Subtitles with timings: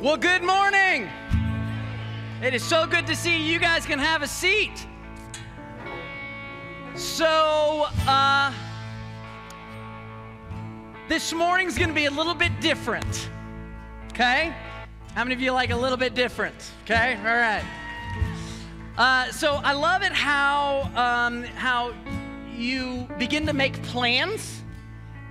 [0.00, 1.08] Well, good morning.
[2.40, 3.54] It is so good to see you.
[3.54, 4.86] You guys can have a seat.
[6.94, 8.52] So, uh,
[11.08, 13.28] this morning's going to be a little bit different.
[14.12, 14.54] Okay?
[15.14, 16.54] How many of you like a little bit different?
[16.84, 17.16] Okay?
[17.16, 17.64] All right.
[18.96, 21.92] Uh, so I love it how um, how
[22.56, 24.57] you begin to make plans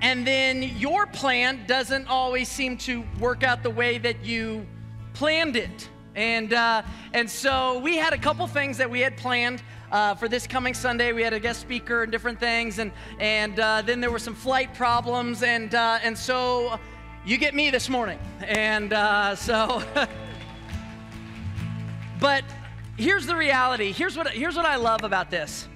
[0.01, 4.65] and then your plan doesn't always seem to work out the way that you
[5.13, 5.89] planned it.
[6.15, 6.81] And, uh,
[7.13, 10.73] and so we had a couple things that we had planned uh, for this coming
[10.73, 11.13] Sunday.
[11.13, 14.35] We had a guest speaker and different things, and, and uh, then there were some
[14.35, 16.79] flight problems, and, uh, and so
[17.25, 18.19] you get me this morning.
[18.41, 19.83] And uh, so,
[22.19, 22.43] but
[22.97, 23.91] here's the reality.
[23.91, 25.67] Here's what, here's what I love about this.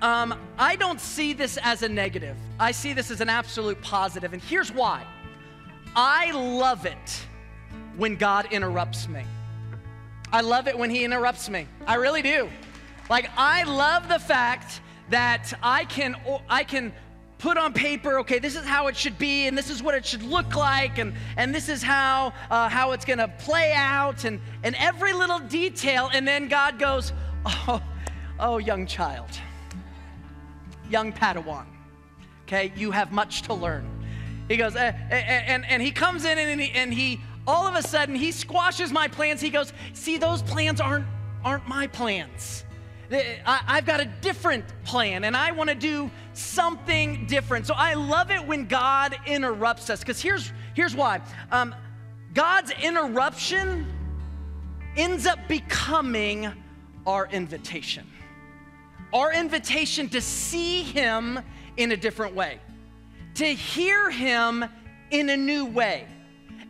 [0.00, 2.36] Um, I don't see this as a negative.
[2.60, 5.04] I see this as an absolute positive, and here's why.
[5.96, 7.26] I love it
[7.96, 9.24] when God interrupts me.
[10.32, 11.66] I love it when He interrupts me.
[11.86, 12.48] I really do.
[13.10, 16.14] Like I love the fact that I can
[16.48, 16.92] I can
[17.38, 20.04] put on paper, okay, this is how it should be, and this is what it
[20.04, 24.40] should look like, and, and this is how, uh, how it's gonna play out, and,
[24.64, 27.12] and every little detail, and then God goes,
[27.46, 27.80] oh,
[28.40, 29.30] oh, young child,
[30.90, 31.66] young Padawan.
[32.42, 33.86] Okay, you have much to learn.
[34.48, 37.66] He goes, eh, eh, eh, and, and he comes in and he, and he, all
[37.66, 39.40] of a sudden, he squashes my plans.
[39.40, 41.04] He goes, see, those plans aren't,
[41.44, 42.64] aren't my plans.
[43.10, 47.66] I, have got a different plan and I want to do something different.
[47.66, 51.20] So I love it when God interrupts us because here's, here's why.
[51.50, 51.74] Um,
[52.34, 53.86] God's interruption
[54.96, 56.52] ends up becoming
[57.06, 58.06] our invitation
[59.12, 61.40] our invitation to see Him
[61.76, 62.60] in a different way,
[63.34, 64.64] to hear Him
[65.10, 66.06] in a new way.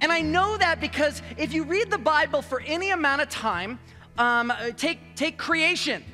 [0.01, 3.79] And I know that because if you read the Bible for any amount of time,
[4.17, 6.05] um, take, take creation.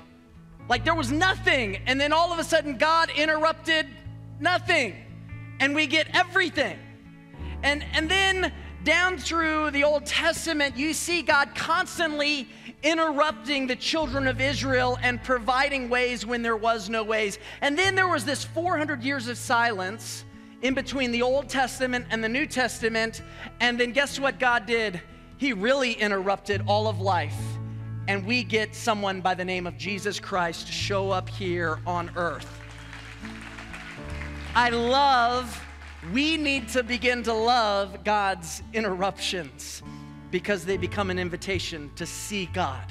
[0.69, 3.87] Like there was nothing, and then all of a sudden God interrupted
[4.41, 4.94] nothing,
[5.60, 6.78] and we get everything.
[7.62, 8.53] And, and then
[8.84, 12.48] down through the Old Testament, you see God constantly
[12.84, 17.39] interrupting the children of Israel and providing ways when there was no ways.
[17.62, 20.25] And then there was this 400 years of silence
[20.61, 23.22] in between the Old Testament and the New Testament.
[23.61, 25.00] And then guess what God did?
[25.39, 27.37] He really interrupted all of life.
[28.06, 32.11] And we get someone by the name of Jesus Christ to show up here on
[32.16, 32.61] earth.
[34.55, 35.66] I love,
[36.12, 39.83] we need to begin to love God's interruptions
[40.34, 42.84] because they become an invitation to see God,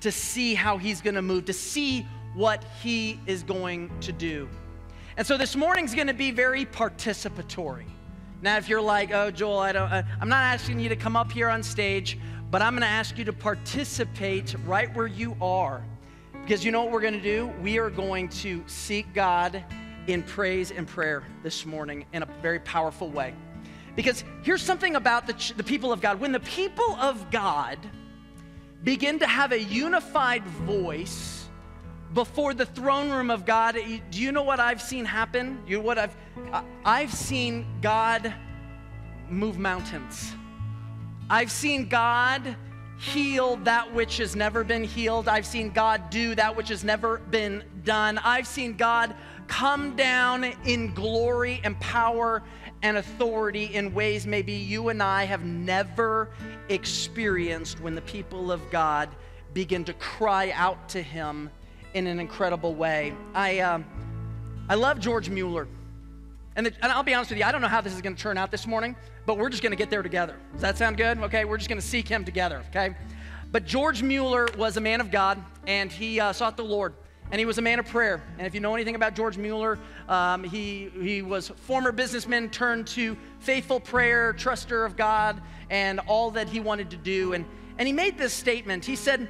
[0.00, 4.48] to see how He's gonna move, to see what He is going to do.
[5.18, 7.84] And so this morning's gonna be very participatory.
[8.40, 11.14] Now, if you're like, oh, Joel, I don't, uh, I'm not asking you to come
[11.14, 12.18] up here on stage,
[12.50, 15.84] but I'm gonna ask you to participate right where you are.
[16.40, 17.52] Because you know what we're gonna do?
[17.62, 19.62] We are going to seek God
[20.06, 23.34] in praise and prayer this morning in a very powerful way.
[23.98, 26.20] Because here's something about the, the people of God.
[26.20, 27.80] When the people of God
[28.84, 31.48] begin to have a unified voice
[32.14, 33.76] before the throne room of God,
[34.12, 35.60] do you know what I've seen happen?
[35.66, 36.16] You know what I've
[36.52, 38.32] uh, I've seen God
[39.28, 40.32] move mountains.
[41.28, 42.54] I've seen God
[43.00, 45.26] heal that which has never been healed.
[45.26, 48.18] I've seen God do that which has never been done.
[48.18, 49.16] I've seen God
[49.48, 52.44] come down in glory and power
[52.82, 56.30] and authority in ways maybe you and I have never
[56.68, 59.08] experienced when the people of God
[59.54, 61.50] begin to cry out to Him
[61.94, 63.14] in an incredible way.
[63.34, 63.80] I, uh,
[64.68, 65.66] I love George Mueller.
[66.56, 68.16] And, the, and I'll be honest with you, I don't know how this is going
[68.16, 68.96] to turn out this morning,
[69.26, 70.36] but we're just going to get there together.
[70.52, 71.18] Does that sound good?
[71.18, 72.94] Okay, we're just going to seek Him together, okay?
[73.50, 76.94] But George Mueller was a man of God, and he uh, sought the Lord
[77.30, 78.22] and he was a man of prayer.
[78.38, 79.78] And if you know anything about George Mueller,
[80.08, 85.40] um, he, he was former businessman turned to faithful prayer, truster of God,
[85.70, 87.34] and all that he wanted to do.
[87.34, 87.44] And,
[87.76, 88.84] and he made this statement.
[88.84, 89.28] He said,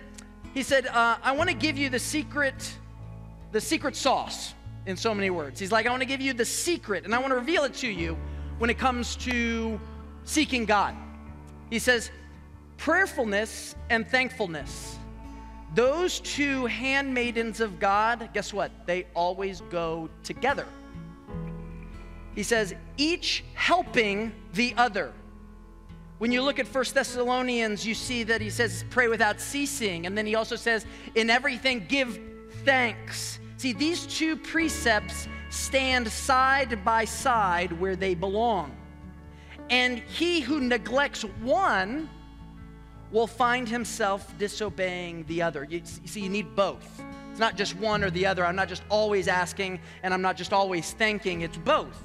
[0.55, 2.77] he said uh, I want to give you the secret,
[3.53, 4.55] the secret sauce
[4.87, 5.59] in so many words.
[5.59, 7.75] He's like, I want to give you the secret, and I want to reveal it
[7.75, 8.17] to you
[8.59, 9.81] when it comes to
[10.25, 10.95] seeking God.
[11.71, 12.11] He says,
[12.77, 14.98] prayerfulness and thankfulness
[15.75, 18.73] those two handmaidens of God, guess what?
[18.87, 20.67] They always go together.
[22.35, 25.13] He says, each helping the other.
[26.19, 30.07] When you look at First Thessalonians, you see that he says, pray without ceasing.
[30.07, 32.19] And then he also says, in everything, give
[32.65, 33.39] thanks.
[33.57, 38.75] See, these two precepts stand side by side where they belong.
[39.71, 42.09] And he who neglects one
[43.11, 45.67] will find himself disobeying the other.
[45.69, 47.03] You, see, you need both.
[47.31, 48.45] It's not just one or the other.
[48.45, 52.03] I'm not just always asking and I'm not just always thanking, it's both.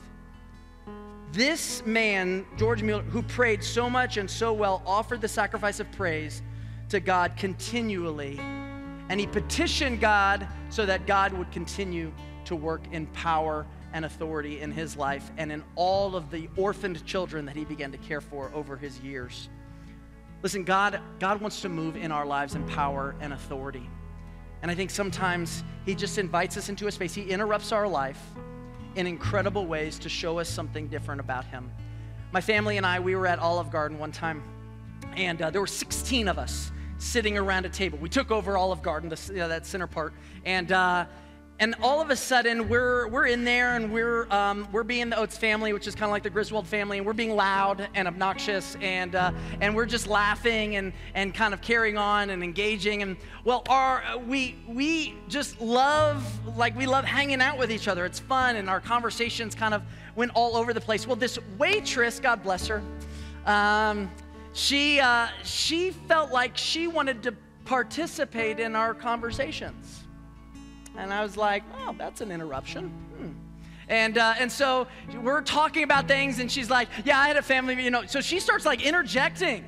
[1.32, 5.92] This man, George Mueller, who prayed so much and so well, offered the sacrifice of
[5.92, 6.44] praise
[6.90, 8.40] to God continually.
[9.10, 12.14] And he petitioned God so that God would continue
[12.46, 17.04] to work in power and authority in his life and in all of the orphaned
[17.06, 19.50] children that he began to care for over his years.
[20.44, 23.90] Listen, God, God wants to move in our lives in power and authority.
[24.62, 27.14] And I think sometimes he just invites us into a space.
[27.14, 28.22] He interrupts our life
[28.96, 31.72] in incredible ways to show us something different about him.
[32.34, 34.44] My family and I, we were at Olive Garden one time,
[35.16, 37.98] and uh, there were 16 of us sitting around a table.
[38.00, 40.14] We took over Olive Garden, the, you know, that center part,
[40.46, 41.06] and uh,
[41.64, 45.18] and all of a sudden we're we're in there and we're um, we're being the
[45.18, 48.06] Oates family, which is kind of like the Griswold family, and we're being loud and
[48.06, 49.32] obnoxious and uh,
[49.62, 53.16] and we're just laughing and and kind of carrying on and engaging and
[53.46, 56.22] well our we we just love
[56.58, 58.04] like we love hanging out with each other.
[58.04, 59.84] It's fun and our conversations kind of
[60.18, 61.08] went all over the place.
[61.08, 62.82] Well, this waitress, God bless her,
[63.46, 64.12] um,
[64.52, 67.34] she uh, she felt like she wanted to
[67.64, 70.03] participate in our conversations.
[70.98, 72.90] And I was like, oh, that's an interruption.
[73.18, 73.30] Hmm.
[73.90, 74.88] And, uh, and so
[75.22, 78.06] we're talking about things, and she's like, yeah, I had a family, you know.
[78.06, 79.66] So she starts like interjecting.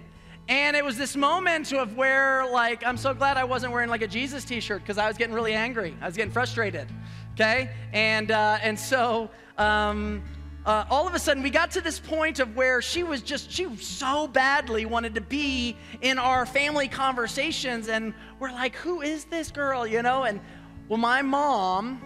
[0.47, 4.03] And it was this moment of where, like, I'm so glad I wasn't wearing like
[4.03, 5.97] a Jesus t shirt because I was getting really angry.
[6.01, 6.87] I was getting frustrated.
[7.33, 7.71] Okay?
[7.93, 10.21] And, uh, and so um,
[10.65, 13.51] uh, all of a sudden we got to this point of where she was just,
[13.51, 17.89] she so badly wanted to be in our family conversations.
[17.89, 19.87] And we're like, who is this girl?
[19.87, 20.25] You know?
[20.25, 20.39] And
[20.87, 22.01] well, my mom,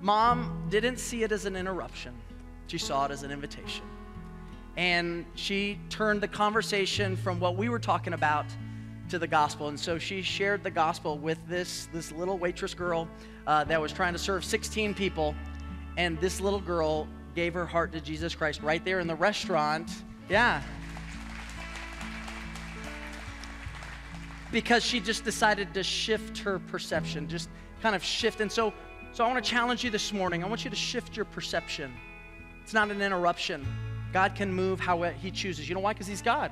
[0.00, 2.14] mom didn't see it as an interruption.
[2.68, 3.84] She saw it as an invitation.
[4.76, 8.46] And she turned the conversation from what we were talking about
[9.10, 9.68] to the gospel.
[9.68, 13.08] And so she shared the gospel with this, this little waitress girl
[13.46, 15.34] uh, that was trying to serve 16 people.
[15.98, 19.90] And this little girl gave her heart to Jesus Christ right there in the restaurant.
[20.30, 20.62] Yeah.
[24.50, 27.50] Because she just decided to shift her perception, just
[27.84, 28.40] kind of shift.
[28.40, 28.72] And so,
[29.12, 30.42] so I want to challenge you this morning.
[30.42, 31.92] I want you to shift your perception.
[32.62, 33.66] It's not an interruption.
[34.10, 35.68] God can move how He chooses.
[35.68, 35.92] You know why?
[35.92, 36.50] Because He's God.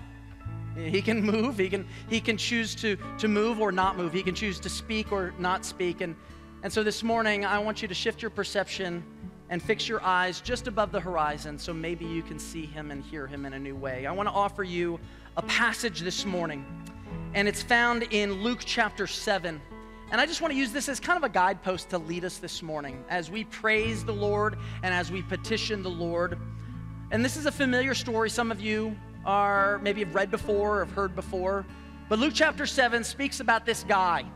[0.77, 1.57] He can move.
[1.57, 4.13] He can, he can choose to, to move or not move.
[4.13, 6.03] He can choose to speak or not speak.
[6.03, 6.15] And,
[6.63, 9.03] and so this morning, I want you to shift your perception
[9.49, 13.03] and fix your eyes just above the horizon so maybe you can see Him and
[13.03, 14.05] hear Him in a new way.
[14.05, 15.01] I want to offer you
[15.39, 16.63] a passage this morning,
[17.33, 19.63] and it's found in Luke chapter 7.
[20.13, 22.37] And I just want to use this as kind of a guidepost to lead us
[22.37, 26.39] this morning as we praise the Lord and as we petition the Lord.
[27.11, 28.29] And this is a familiar story.
[28.29, 28.95] Some of you
[29.25, 31.65] are maybe have read before or have heard before.
[32.11, 34.27] But Luke chapter 7 speaks about this guy.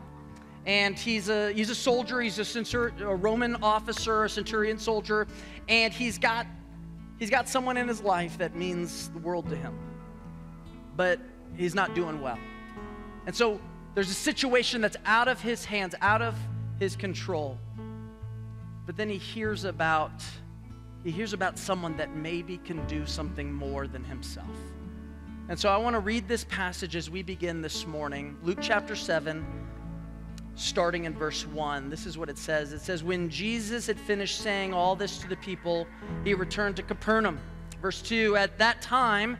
[0.65, 5.27] And he's a, he's a soldier, he's a, centur- a Roman officer, a centurion soldier,
[5.69, 6.47] and he's got,
[7.19, 9.77] he's got someone in his life that means the world to him.
[10.95, 11.19] But
[11.55, 12.39] he's not doing well.
[13.27, 13.61] And so
[13.97, 16.35] there's a situation that's out of his hands, out of
[16.79, 17.57] his control.
[18.85, 20.23] But then he hears about
[21.03, 24.55] he hears about someone that maybe can do something more than himself.
[25.49, 28.37] And so I want to read this passage as we begin this morning.
[28.43, 29.43] Luke chapter 7
[30.53, 31.89] starting in verse 1.
[31.89, 32.73] This is what it says.
[32.73, 35.87] It says when Jesus had finished saying all this to the people,
[36.23, 37.39] he returned to Capernaum.
[37.81, 39.39] Verse 2, at that time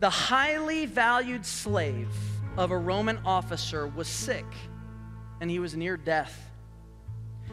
[0.00, 2.10] the highly valued slave
[2.56, 4.46] of a Roman officer was sick
[5.40, 6.50] and he was near death.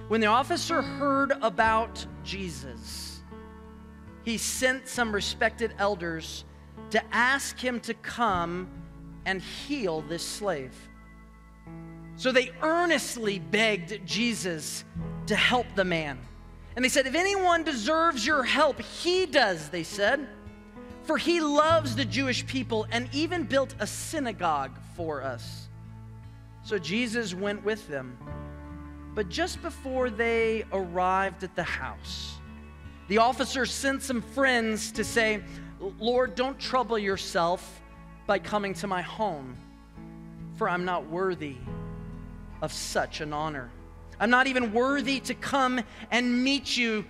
[0.08, 3.22] When the officer heard about Jesus,
[4.24, 6.46] he sent some respected elders
[6.91, 8.70] to ask him to come
[9.25, 10.74] and heal this slave.
[12.15, 14.84] So they earnestly begged Jesus
[15.27, 16.20] to help the man.
[16.75, 20.27] And they said, If anyone deserves your help, he does, they said
[21.09, 25.67] for he loves the Jewish people and even built a synagogue for us.
[26.61, 28.15] So Jesus went with them.
[29.15, 32.35] But just before they arrived at the house,
[33.07, 35.41] the officer sent some friends to say,
[35.97, 37.81] Lord, don't trouble yourself
[38.27, 39.57] by coming to my home,
[40.57, 41.55] for I'm not worthy
[42.61, 43.71] of such an honor.
[44.19, 47.03] I'm not even worthy to come and meet you.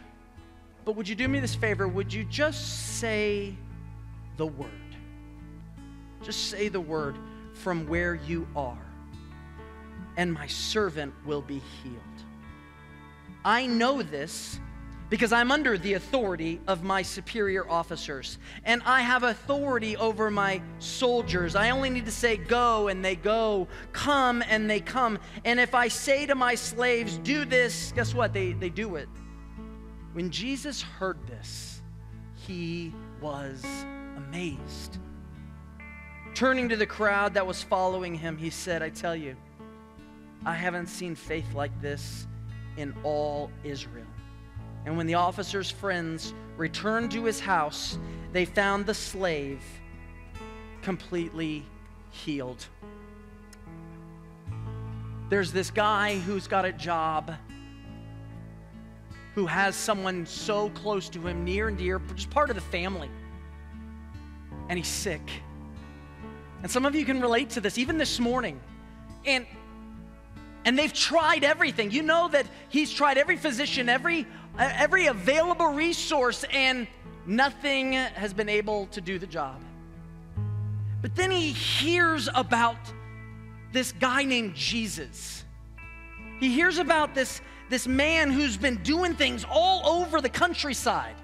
[0.85, 1.85] But would you do me this favor?
[1.85, 3.57] Would you just say
[4.39, 4.95] the word.
[6.23, 7.17] Just say the word
[7.53, 8.85] from where you are,
[10.15, 11.95] and my servant will be healed.
[13.43, 14.57] I know this
[15.09, 18.37] because I'm under the authority of my superior officers.
[18.63, 21.55] And I have authority over my soldiers.
[21.55, 25.19] I only need to say, go, and they go, come, and they come.
[25.43, 28.33] And if I say to my slaves, do this, guess what?
[28.33, 29.09] They, they do it.
[30.13, 31.81] When Jesus heard this,
[32.35, 33.65] he was
[34.27, 34.97] amazed.
[36.33, 39.35] Turning to the crowd that was following him, he said, I tell you,
[40.45, 42.27] I haven't seen faith like this
[42.77, 44.05] in all Israel.
[44.85, 47.97] And when the officer's friends returned to his house,
[48.31, 49.61] they found the slave
[50.81, 51.65] completely
[52.11, 52.65] healed.
[55.29, 57.33] There's this guy who's got a job,
[59.35, 63.09] who has someone so close to him, near and dear, just part of the family,
[64.69, 65.21] and he's sick.
[66.61, 68.59] And some of you can relate to this, even this morning.
[69.25, 69.45] And
[70.65, 71.89] and they've tried everything.
[71.89, 76.87] You know that he's tried every physician, every uh, every available resource, and
[77.25, 79.61] nothing has been able to do the job.
[81.01, 82.77] But then he hears about
[83.71, 85.45] this guy named Jesus.
[86.39, 91.15] He hears about this, this man who's been doing things all over the countryside.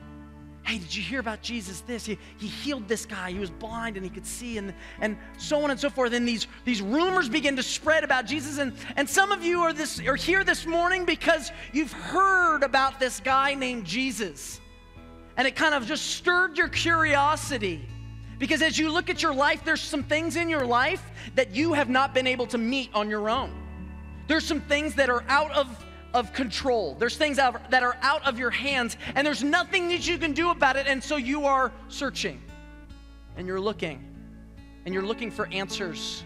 [0.66, 1.82] Hey, did you hear about Jesus?
[1.82, 3.30] This, he, he healed this guy.
[3.32, 6.12] He was blind and he could see, and, and so on and so forth.
[6.14, 8.58] And these, these rumors begin to spread about Jesus.
[8.58, 13.00] And, and some of you are, this, are here this morning because you've heard about
[13.00, 14.60] this guy named Jesus.
[15.38, 17.88] And it kind of just stirred your curiosity.
[18.40, 21.04] Because as you look at your life, there's some things in your life
[21.36, 23.54] that you have not been able to meet on your own.
[24.28, 25.85] There's some things that are out of
[26.16, 26.96] of control.
[26.98, 30.50] There's things that are out of your hands, and there's nothing that you can do
[30.50, 30.88] about it.
[30.88, 32.42] And so you are searching
[33.36, 34.04] and you're looking
[34.86, 36.24] and you're looking for answers,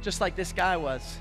[0.00, 1.18] just like this guy was.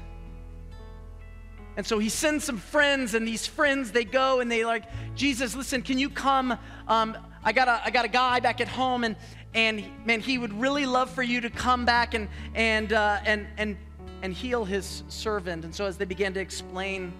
[1.76, 5.54] And so he sends some friends, and these friends they go and they like, Jesus,
[5.54, 6.58] listen, can you come?
[6.88, 9.18] Um, I got a I got a guy back at home, and
[9.54, 13.48] and man, he would really love for you to come back and and uh, and
[13.58, 13.76] and
[14.22, 15.66] and heal his servant.
[15.66, 17.12] And so as they began to explain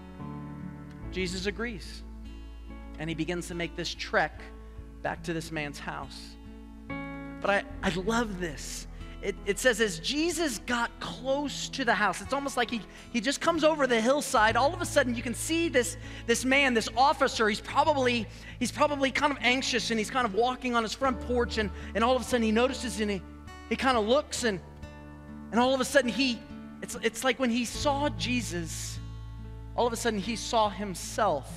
[1.16, 2.02] Jesus agrees.
[2.98, 4.38] And he begins to make this trek
[5.02, 6.36] back to this man's house.
[7.40, 8.86] But I, I love this.
[9.22, 12.82] It, it, says, as Jesus got close to the house, it's almost like he,
[13.14, 14.58] he just comes over the hillside.
[14.58, 15.96] All of a sudden, you can see this,
[16.26, 17.48] this man, this officer.
[17.48, 18.26] He's probably,
[18.58, 21.56] he's probably kind of anxious and he's kind of walking on his front porch.
[21.56, 23.22] And, and all of a sudden, he notices and he,
[23.70, 24.60] he kind of looks and,
[25.50, 26.38] and all of a sudden, he,
[26.82, 28.98] it's, it's like when he saw Jesus,
[29.76, 31.52] all of a sudden he saw himself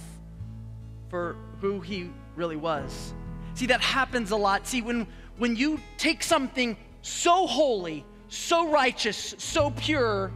[1.10, 3.14] for who he really was.
[3.56, 4.68] See, that happens a lot.
[4.68, 5.08] See, when,
[5.38, 10.32] when you take something so holy, so righteous, so pure,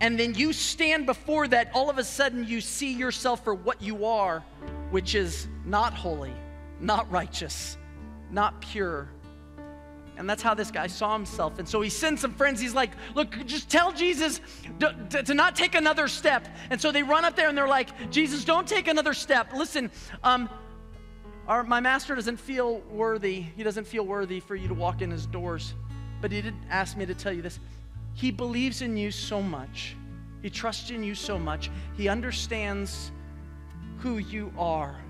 [0.00, 3.82] and then you stand before that, all of a sudden you see yourself for what
[3.82, 4.44] you are,
[4.90, 6.32] which is not holy,
[6.80, 7.76] not righteous,
[8.30, 9.08] not pure.
[10.18, 11.58] And that's how this guy saw himself.
[11.58, 12.60] And so he sends some friends.
[12.60, 14.40] He's like, Look, just tell Jesus
[14.80, 16.48] to, to, to, not take another step.
[16.70, 19.52] And so they run up there and they're like, Jesus, don't take another step.
[19.54, 19.90] Listen,
[20.24, 20.50] um,
[21.46, 23.40] our, my master doesn't feel worthy.
[23.40, 25.74] He doesn't feel worthy for you to walk in his doors.
[26.20, 27.60] But he did ask me to tell you this.
[28.14, 29.96] He believes in you so much,
[30.42, 33.12] he trusts in you so much, he understands
[33.98, 35.00] who you are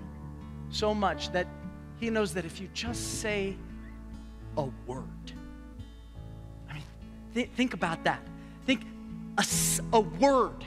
[0.69, 1.47] so much that
[1.99, 3.57] he knows that if you just say,
[4.59, 5.31] a word.
[6.69, 6.83] I mean,
[7.33, 8.21] th- think about that.
[8.65, 8.81] Think
[9.37, 9.45] a,
[9.93, 10.65] a word,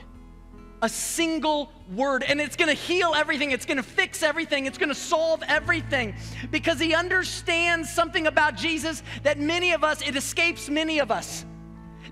[0.81, 5.43] a single word, and it's gonna heal everything, it's gonna fix everything, it's gonna solve
[5.47, 6.15] everything
[6.51, 11.45] because he understands something about Jesus that many of us, it escapes many of us.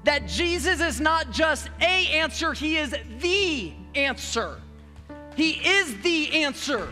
[0.04, 4.62] That Jesus is not just a answer, he is the answer.
[5.36, 6.92] He is the answer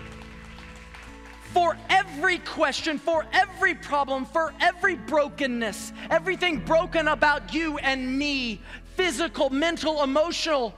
[1.54, 8.62] for every question, for every problem, for every brokenness, everything broken about you and me
[8.96, 10.74] physical, mental, emotional,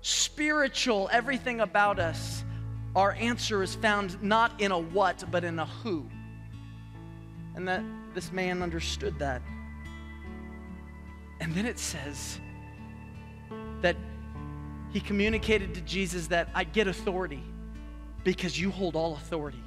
[0.00, 2.44] spiritual, everything about us.
[2.94, 6.08] Our answer is found not in a what, but in a who.
[7.56, 7.82] And that
[8.14, 9.42] this man understood that.
[11.40, 12.38] And then it says
[13.82, 13.96] that
[14.92, 17.42] he communicated to Jesus that I get authority
[18.22, 19.62] because you hold all authority.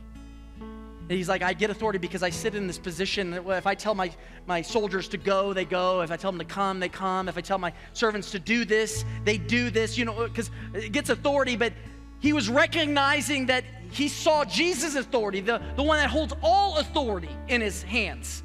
[1.10, 3.34] He's like, I get authority because I sit in this position.
[3.34, 4.12] If I tell my,
[4.46, 6.02] my soldiers to go, they go.
[6.02, 7.30] If I tell them to come, they come.
[7.30, 10.92] If I tell my servants to do this, they do this, you know, because it
[10.92, 11.56] gets authority.
[11.56, 11.72] But
[12.20, 17.30] he was recognizing that he saw Jesus' authority, the, the one that holds all authority
[17.48, 18.44] in his hands.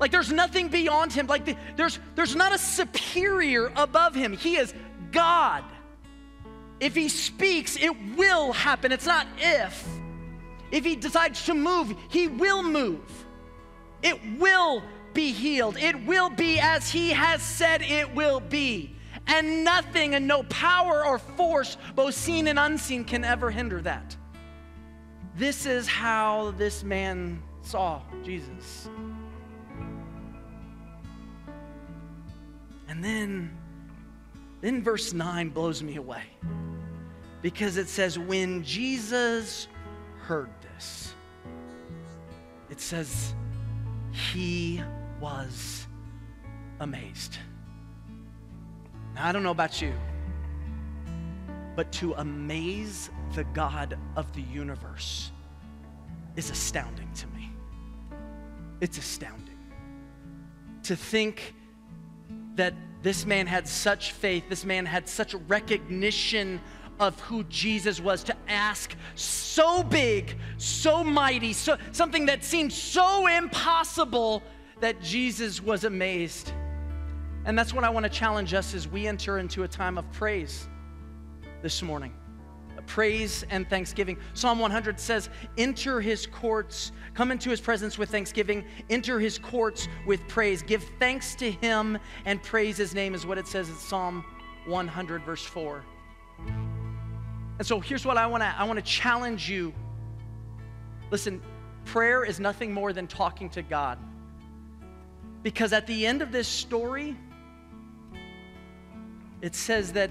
[0.00, 1.26] Like there's nothing beyond him.
[1.26, 4.32] Like the, there's, there's not a superior above him.
[4.32, 4.72] He is
[5.10, 5.62] God.
[6.80, 8.92] If he speaks, it will happen.
[8.92, 9.86] It's not if
[10.72, 13.26] If he decides to move, he will move.
[14.02, 15.76] It will be healed.
[15.76, 18.96] It will be as he has said it will be.
[19.26, 24.16] And nothing and no power or force, both seen and unseen, can ever hinder that.
[25.36, 28.88] This is how this man saw Jesus.
[32.88, 33.56] And then,
[34.60, 36.24] then verse 9 blows me away
[37.42, 39.68] because it says, when Jesus
[40.18, 40.50] heard
[42.70, 43.34] it says,
[44.12, 44.82] he
[45.20, 45.86] was
[46.80, 47.38] amazed.
[49.14, 49.92] Now, I don't know about you,
[51.76, 55.30] but to amaze the God of the universe
[56.36, 57.50] is astounding to me.
[58.80, 59.58] It's astounding.
[60.84, 61.54] To think
[62.54, 66.60] that this man had such faith, this man had such recognition
[67.02, 73.26] of who Jesus was, to ask so big, so mighty, so, something that seemed so
[73.26, 74.42] impossible
[74.80, 76.52] that Jesus was amazed.
[77.44, 80.10] And that's what I want to challenge us as we enter into a time of
[80.12, 80.68] praise
[81.62, 82.14] this morning
[82.86, 84.16] praise and thanksgiving.
[84.34, 89.88] Psalm 100 says, Enter his courts, come into his presence with thanksgiving, enter his courts
[90.06, 90.62] with praise.
[90.62, 94.24] Give thanks to him and praise his name, is what it says in Psalm
[94.66, 95.84] 100, verse 4.
[97.62, 99.72] And so here's what I want to I want to challenge you.
[101.12, 101.40] Listen,
[101.84, 103.98] prayer is nothing more than talking to God.
[105.44, 107.16] Because at the end of this story,
[109.42, 110.10] it says that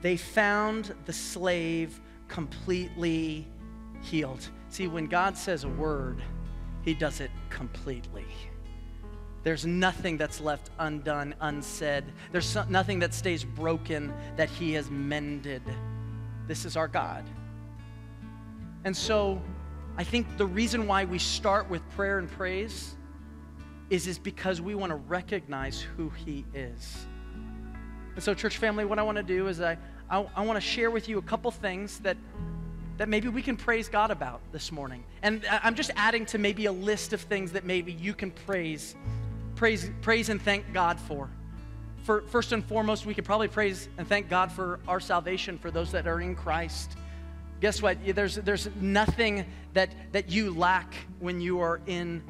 [0.00, 3.48] they found the slave completely
[4.00, 4.48] healed.
[4.68, 6.22] See, when God says a word,
[6.82, 8.26] he does it completely.
[9.42, 12.04] There's nothing that's left undone, unsaid.
[12.30, 15.64] There's nothing that stays broken that he has mended.
[16.46, 17.24] This is our God.
[18.84, 19.40] And so
[19.96, 22.94] I think the reason why we start with prayer and praise
[23.90, 27.06] is, is because we want to recognize who he is.
[28.14, 29.76] And so, church family, what I want to do is I,
[30.10, 32.16] I, I want to share with you a couple things that,
[32.96, 35.04] that maybe we can praise God about this morning.
[35.22, 38.96] And I'm just adding to maybe a list of things that maybe you can praise,
[39.54, 41.28] praise, praise and thank God for.
[42.06, 45.72] For, first and foremost, we could probably praise and thank God for our salvation for
[45.72, 46.92] those that are in Christ.
[47.60, 47.98] Guess what?
[48.14, 52.22] There's, there's nothing that, that you lack when you are in,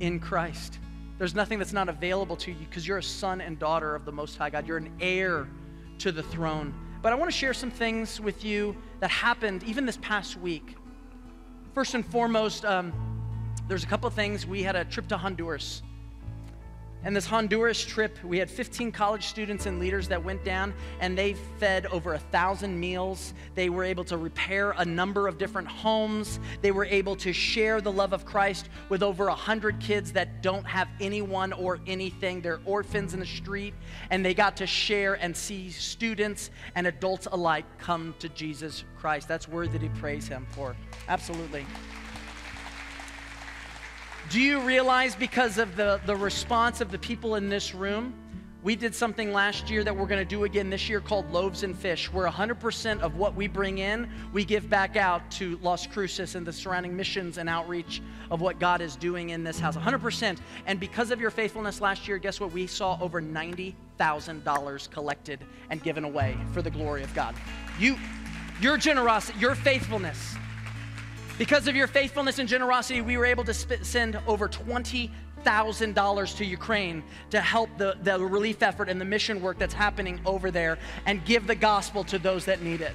[0.00, 0.78] in Christ.
[1.18, 4.12] There's nothing that's not available to you because you're a son and daughter of the
[4.12, 4.66] Most High God.
[4.66, 5.46] You're an heir
[5.98, 6.72] to the throne.
[7.02, 10.74] But I want to share some things with you that happened even this past week.
[11.74, 12.94] First and foremost, um,
[13.68, 14.46] there's a couple things.
[14.46, 15.82] We had a trip to Honduras
[17.04, 21.16] and this Honduras trip, we had 15 college students and leaders that went down, and
[21.16, 23.34] they fed over a thousand meals.
[23.54, 26.40] They were able to repair a number of different homes.
[26.60, 30.42] They were able to share the love of Christ with over a hundred kids that
[30.42, 32.40] don't have anyone or anything.
[32.40, 33.74] They're orphans in the street,
[34.10, 39.28] and they got to share and see students and adults alike come to Jesus Christ.
[39.28, 40.74] That's worthy to praise Him for.
[41.08, 41.64] Absolutely.
[44.30, 48.12] Do you realize because of the, the response of the people in this room,
[48.62, 51.62] we did something last year that we're going to do again this year called Loaves
[51.62, 55.86] and Fish, where 100% of what we bring in, we give back out to Las
[55.86, 59.76] Cruces and the surrounding missions and outreach of what God is doing in this house.
[59.76, 60.36] 100%.
[60.66, 62.52] And because of your faithfulness last year, guess what?
[62.52, 67.34] We saw over $90,000 collected and given away for the glory of God.
[67.78, 67.96] You,
[68.60, 70.36] your generosity, your faithfulness
[71.38, 76.44] because of your faithfulness and generosity, we were able to sp- send over $20,000 to
[76.44, 80.78] Ukraine to help the, the relief effort and the mission work that's happening over there
[81.06, 82.92] and give the gospel to those that need it.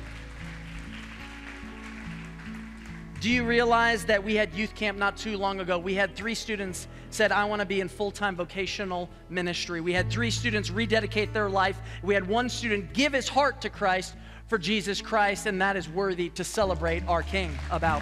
[3.22, 5.80] Do you realize that we had youth camp not too long ago?
[5.80, 9.80] We had three students said, I want to be in full time vocational ministry.
[9.80, 11.80] We had three students rededicate their life.
[12.02, 14.16] We had one student give his heart to Christ
[14.48, 18.02] for Jesus Christ, and that is worthy to celebrate our King about.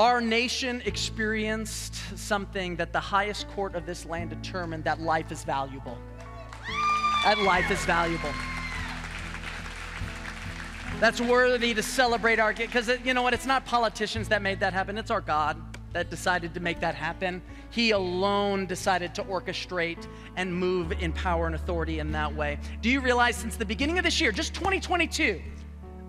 [0.00, 5.44] Our nation experienced something that the highest court of this land determined that life is
[5.44, 5.98] valuable.
[7.22, 8.32] That life is valuable.
[11.00, 13.34] That's worthy to celebrate our because you know what?
[13.34, 14.96] It's not politicians that made that happen.
[14.96, 15.58] It's our God
[15.92, 17.42] that decided to make that happen.
[17.68, 22.58] He alone decided to orchestrate and move in power and authority in that way.
[22.80, 25.42] Do you realize since the beginning of this year, just 2022,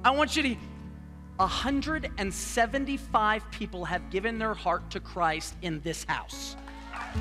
[0.06, 0.56] I want you to
[1.38, 6.58] 175 people have given their heart to Christ in this house.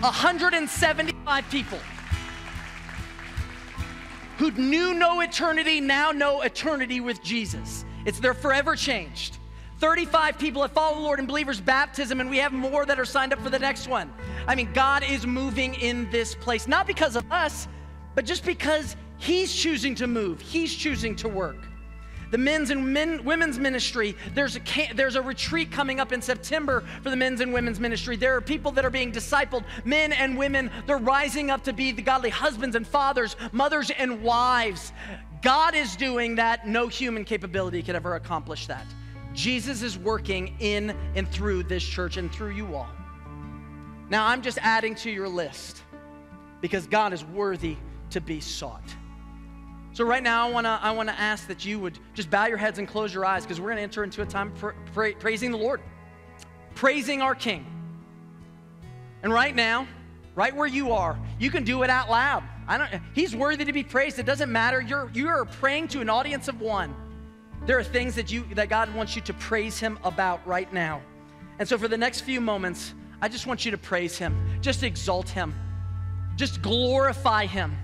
[0.00, 1.78] 175 people
[4.36, 7.84] who knew no eternity now know eternity with Jesus.
[8.06, 9.38] It's they're forever changed.
[9.80, 13.04] 35 people have followed the Lord in believers' baptism, and we have more that are
[13.04, 14.12] signed up for the next one.
[14.46, 17.66] I mean, God is moving in this place, not because of us,
[18.14, 21.69] but just because He's choosing to move, He's choosing to work.
[22.30, 24.60] The men's and men, women's ministry, there's a,
[24.94, 28.16] there's a retreat coming up in September for the men's and women's ministry.
[28.16, 30.70] There are people that are being discipled, men and women.
[30.86, 34.92] They're rising up to be the godly husbands and fathers, mothers and wives.
[35.42, 36.66] God is doing that.
[36.66, 38.86] No human capability could ever accomplish that.
[39.32, 42.88] Jesus is working in and through this church and through you all.
[44.08, 45.82] Now, I'm just adding to your list
[46.60, 47.76] because God is worthy
[48.10, 48.82] to be sought.
[49.92, 52.78] So, right now, I wanna, I wanna ask that you would just bow your heads
[52.78, 55.58] and close your eyes because we're gonna enter into a time of pra- praising the
[55.58, 55.80] Lord,
[56.74, 57.66] praising our King.
[59.22, 59.88] And right now,
[60.36, 62.44] right where you are, you can do it out loud.
[62.68, 64.20] I don't, he's worthy to be praised.
[64.20, 64.80] It doesn't matter.
[64.80, 66.94] You're, you're praying to an audience of one.
[67.66, 71.02] There are things that, you, that God wants you to praise Him about right now.
[71.58, 74.84] And so, for the next few moments, I just want you to praise Him, just
[74.84, 75.52] exalt Him,
[76.36, 77.76] just glorify Him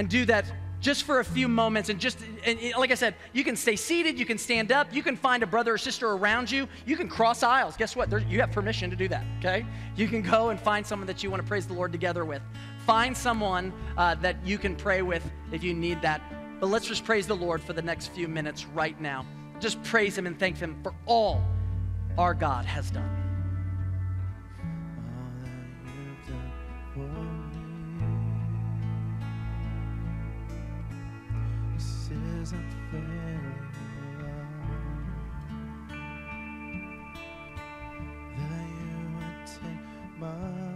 [0.00, 3.44] and do that just for a few moments and just and like i said you
[3.44, 6.50] can stay seated you can stand up you can find a brother or sister around
[6.50, 7.76] you you can cross aisles.
[7.76, 8.08] Guess what?
[8.08, 9.66] There, you have permission to do that okay?
[9.94, 12.40] You can go and find someone that you want to praise the lord together with.
[12.86, 16.22] Find someone uh, that you can pray with if you need that.
[16.60, 19.26] But let's just praise the lord for the next few minutes right now.
[19.60, 21.44] Just praise him and thank him for all
[22.16, 23.19] our god has done
[40.20, 40.69] my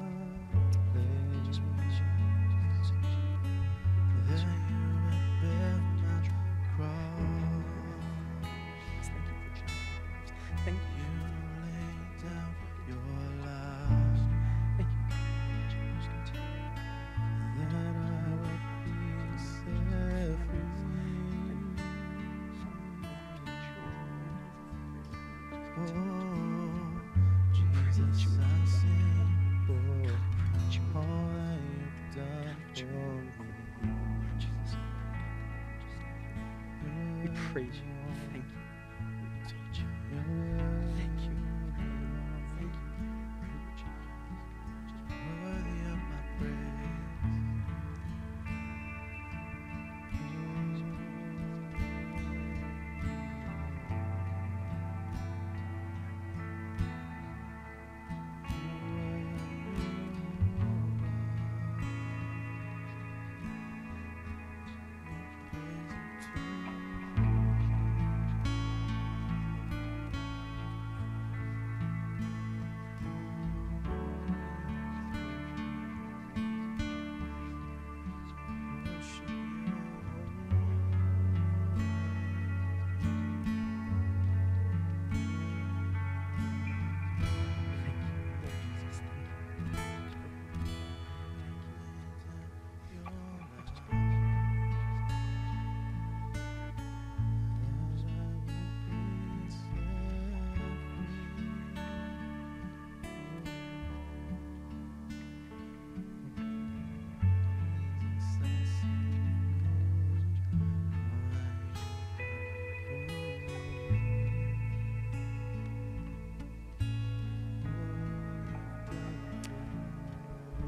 [37.55, 37.93] praise.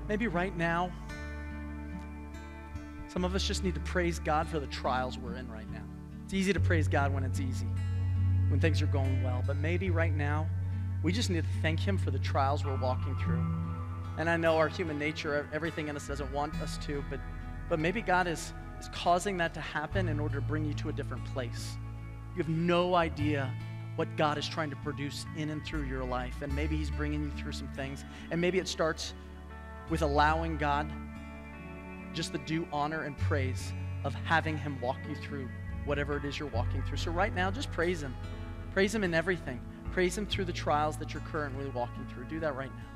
[0.09, 0.93] Maybe right now,
[3.09, 5.83] some of us just need to praise God for the trials we're in right now.
[6.25, 7.67] It's easy to praise God when it's easy,
[8.49, 9.43] when things are going well.
[9.47, 10.47] But maybe right now,
[11.03, 13.45] we just need to thank Him for the trials we're walking through.
[14.19, 17.21] And I know our human nature, everything in us doesn't want us to, but,
[17.69, 20.89] but maybe God is, is causing that to happen in order to bring you to
[20.89, 21.77] a different place.
[22.35, 23.53] You have no idea
[23.97, 26.37] what God is trying to produce in and through your life.
[26.43, 28.05] And maybe He's bringing you through some things.
[28.31, 29.15] And maybe it starts
[29.91, 30.91] with allowing God
[32.13, 33.73] just the due honor and praise
[34.05, 35.49] of having Him walk you through
[35.85, 36.97] whatever it is you're walking through.
[36.97, 38.17] So, right now, just praise Him.
[38.73, 39.61] Praise Him in everything.
[39.93, 42.25] Praise Him through the trials that you're currently walking through.
[42.25, 42.96] Do that right now.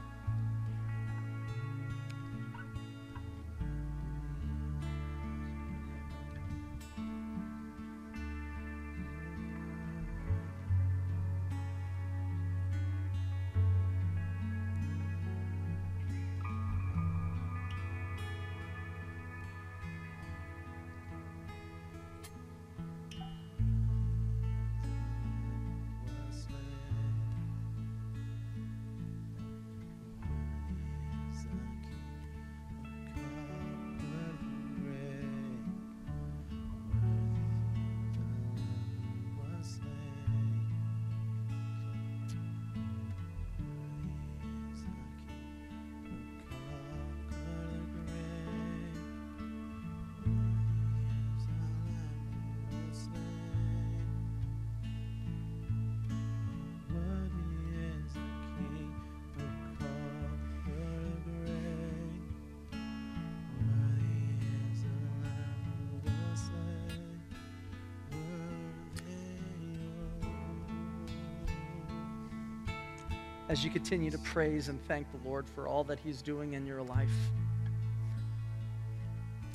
[73.51, 76.65] As you continue to praise and thank the Lord for all that He's doing in
[76.65, 77.11] your life.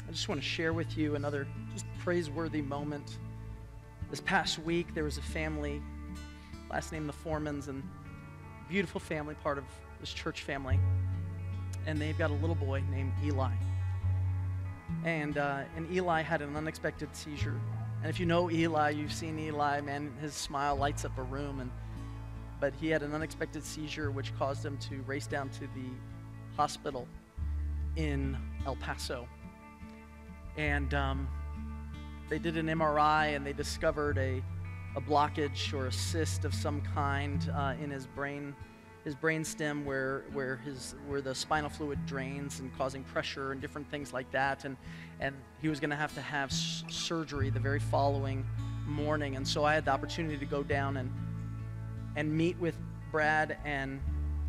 [0.05, 3.19] I just want to share with you another just praiseworthy moment.
[4.09, 5.81] This past week, there was a family,
[6.69, 7.81] last name the Formans, and
[8.67, 9.63] beautiful family, part of
[10.01, 10.77] this church family.
[11.87, 13.53] And they've got a little boy named Eli.
[15.05, 17.61] And, uh, and Eli had an unexpected seizure.
[18.01, 21.61] And if you know Eli, you've seen Eli, man, his smile lights up a room.
[21.61, 21.71] And,
[22.59, 25.89] but he had an unexpected seizure, which caused him to race down to the
[26.55, 27.07] hospital
[27.95, 29.27] in El Paso.
[30.57, 31.27] And um,
[32.29, 34.41] they did an MRI and they discovered a,
[34.95, 38.55] a blockage or a cyst of some kind uh, in his brain,
[39.03, 43.61] his brain stem where, where, his, where the spinal fluid drains and causing pressure and
[43.61, 44.65] different things like that.
[44.65, 44.77] And,
[45.19, 48.45] and he was going to have to have s- surgery the very following
[48.85, 49.35] morning.
[49.35, 51.11] And so I had the opportunity to go down and,
[52.15, 52.75] and meet with
[53.11, 54.01] Brad and,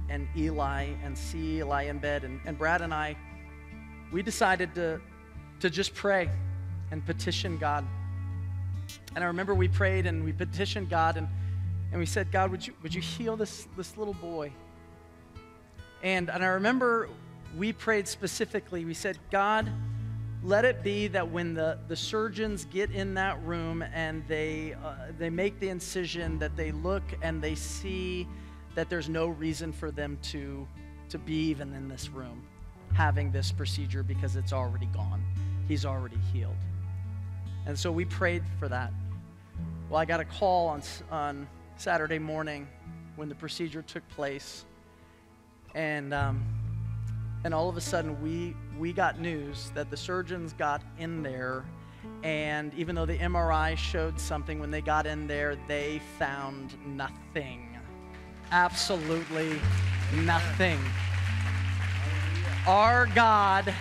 [0.09, 2.24] and Eli and see Eli in bed.
[2.24, 3.16] And, and Brad and I,
[4.12, 5.00] we decided to,
[5.61, 6.31] to just pray
[6.90, 7.85] and petition God.
[9.14, 11.29] And I remember we prayed and we petitioned God and,
[11.90, 14.52] and we said, God, would you, would you heal this, this little boy?
[16.02, 17.09] And, and I remember
[17.57, 18.85] we prayed specifically.
[18.85, 19.70] We said, God,
[20.46, 24.94] let it be that when the, the surgeons get in that room and they, uh,
[25.18, 28.28] they make the incision, that they look and they see
[28.76, 30.64] that there's no reason for them to,
[31.09, 32.44] to be even in this room
[32.94, 35.20] having this procedure because it's already gone.
[35.66, 36.54] He's already healed.
[37.66, 38.92] And so we prayed for that.
[39.90, 42.68] Well, I got a call on, on Saturday morning
[43.16, 44.64] when the procedure took place.
[45.74, 46.44] And, um,
[47.46, 51.64] and all of a sudden, we, we got news that the surgeons got in there.
[52.24, 57.78] And even though the MRI showed something, when they got in there, they found nothing.
[58.50, 59.61] Absolutely
[60.24, 60.80] nothing.
[62.66, 63.72] Our God,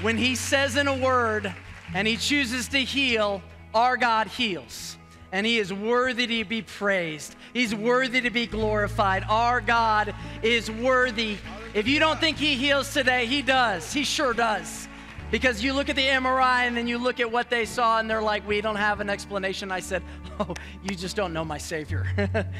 [0.00, 1.54] when He says in a word
[1.94, 3.42] and He chooses to heal,
[3.74, 4.96] our God heals.
[5.32, 7.36] And He is worthy to be praised.
[7.52, 9.24] He's worthy to be glorified.
[9.28, 11.36] Our God is worthy.
[11.74, 13.92] If you don't think He heals today, He does.
[13.92, 14.88] He sure does.
[15.30, 18.10] Because you look at the MRI and then you look at what they saw and
[18.10, 19.72] they're like, we don't have an explanation.
[19.72, 20.02] I said,
[20.38, 22.06] oh, you just don't know my Savior.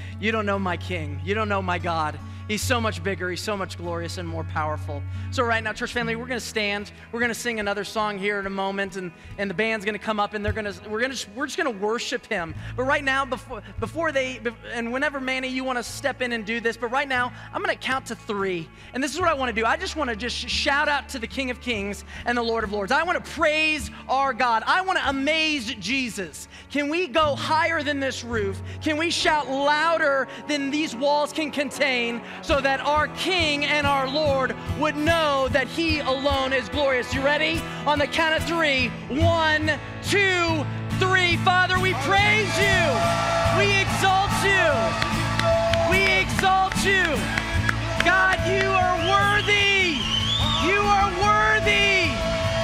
[0.20, 1.20] you don't know my King.
[1.22, 2.18] You don't know my God.
[2.52, 5.02] He's so much bigger, he's so much glorious and more powerful.
[5.30, 6.92] So, right now, church family, we're going to stand.
[7.10, 9.98] We're going to sing another song here in a moment, and, and the band's going
[9.98, 12.54] to come up and they're going to, we're to, we're just going to worship him.
[12.76, 14.38] But right now, before, before they,
[14.74, 17.62] and whenever Manny, you want to step in and do this, but right now, I'm
[17.62, 18.68] going to count to three.
[18.92, 19.64] And this is what I want to do.
[19.64, 22.64] I just want to just shout out to the King of Kings and the Lord
[22.64, 22.92] of Lords.
[22.92, 24.62] I want to praise our God.
[24.66, 26.48] I want to amaze Jesus.
[26.70, 28.60] Can we go higher than this roof?
[28.82, 32.20] Can we shout louder than these walls can contain?
[32.42, 37.14] So that our King and our Lord would know that He alone is glorious.
[37.14, 37.62] You ready?
[37.86, 40.66] On the count of three: one, two,
[40.98, 41.36] three.
[41.38, 42.82] Father, we praise you.
[43.56, 44.66] We exalt you.
[45.90, 47.04] We exalt you.
[48.04, 50.02] God, you are worthy.
[50.66, 52.10] You are worthy.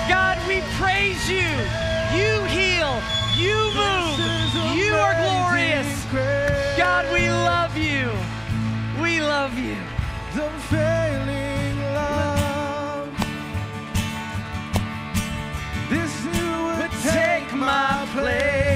[0.08, 1.46] God, we praise you.
[2.18, 2.98] You heal.
[3.36, 4.18] You move.
[4.74, 6.04] You are glorious.
[6.76, 8.10] God, we love you.
[9.08, 9.78] We love you.
[10.34, 13.08] Unfailing love.
[15.88, 18.67] This you would take my place.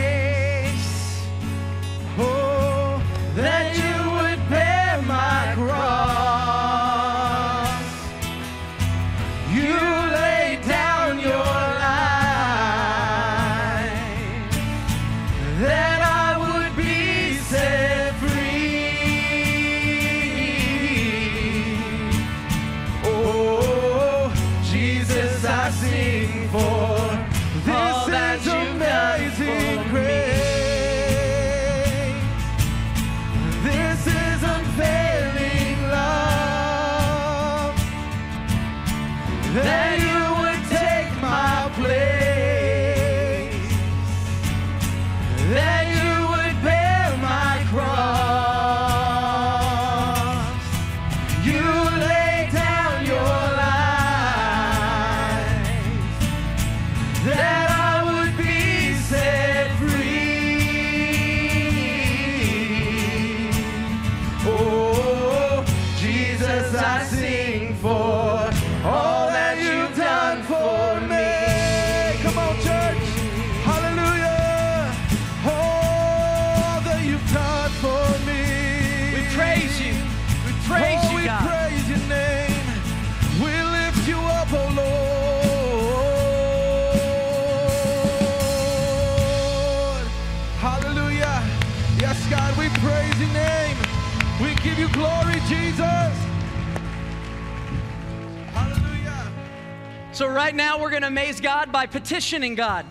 [100.13, 102.85] So, right now, we're going to amaze God by petitioning God.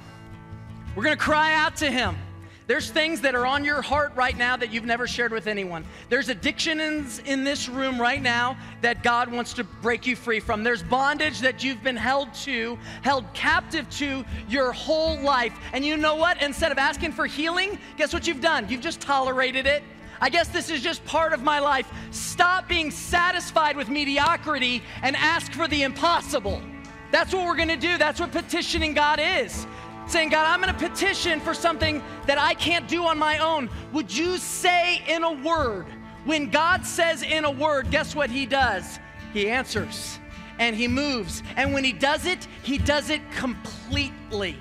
[0.95, 2.17] We're going to cry out to Him.
[2.65, 5.85] There's things that are on your heart right now that you've never shared with anyone.
[6.09, 10.63] There's addictions in this room right now that God wants to break you free from.
[10.63, 15.53] There's bondage that you've been held to, held captive to your whole life.
[15.73, 16.41] And you know what?
[16.41, 18.67] Instead of asking for healing, guess what you've done?
[18.67, 19.83] You've just tolerated it.
[20.19, 21.91] I guess this is just part of my life.
[22.09, 26.63] Stop being satisfied with mediocrity and ask for the impossible.
[27.11, 27.97] That's what we're gonna do.
[27.97, 29.67] That's what petitioning God is
[30.11, 33.69] saying, God, I'm to petition for something that I can't do on my own.
[33.93, 35.85] Would you say in a word?
[36.25, 38.99] When God says in a word, guess what He does?
[39.33, 40.19] He answers
[40.59, 41.41] and He moves.
[41.55, 44.57] And when He does it, He does it completely.